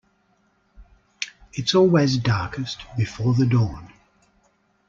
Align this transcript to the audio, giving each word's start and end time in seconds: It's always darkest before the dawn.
It's 1.53 1.75
always 1.75 2.17
darkest 2.17 2.81
before 2.97 3.35
the 3.35 3.45
dawn. 3.45 3.93